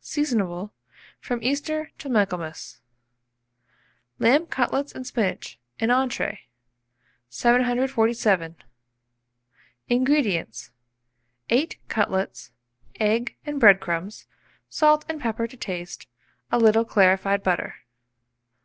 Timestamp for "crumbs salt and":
13.78-15.20